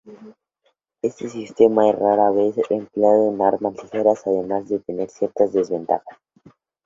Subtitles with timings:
[1.03, 6.17] Este sistema es rara vez empleado en armas ligeras, además de tener ciertas desventajas.